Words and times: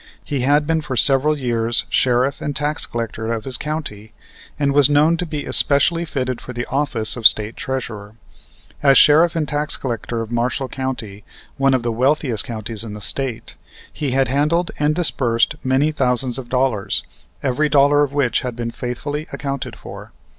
He 0.23 0.39
had 0.39 0.65
been 0.65 0.81
for 0.81 0.97
several 0.97 1.39
years 1.39 1.85
Sheriff 1.87 2.41
and 2.41 2.55
Tax 2.55 2.87
Collector 2.87 3.31
of 3.31 3.45
his 3.45 3.55
county, 3.55 4.13
and 4.57 4.73
was 4.73 4.89
known 4.89 5.15
to 5.17 5.27
be 5.27 5.45
especially 5.45 6.05
fitted 6.05 6.41
for 6.41 6.53
the 6.53 6.65
office 6.71 7.15
of 7.15 7.27
State 7.27 7.55
Treasurer. 7.55 8.15
As 8.81 8.97
Sheriff 8.97 9.35
and 9.35 9.47
Tax 9.47 9.77
Collector 9.77 10.19
of 10.19 10.31
Marshall 10.31 10.69
County, 10.69 11.23
one 11.57 11.75
of 11.75 11.83
the 11.83 11.91
wealthiest 11.91 12.43
counties 12.43 12.83
in 12.83 12.95
the 12.95 12.99
State, 12.99 13.53
he 13.93 14.09
had 14.09 14.27
handled 14.27 14.71
and 14.79 14.95
disbursed 14.95 15.53
many 15.63 15.91
thousands 15.91 16.39
of 16.39 16.49
dollars, 16.49 17.03
every 17.43 17.69
dollar 17.69 18.01
of 18.01 18.11
which 18.11 18.41
had 18.41 18.55
been 18.55 18.71
faithfully 18.71 19.27
accounted 19.31 19.75
for. 19.75 20.13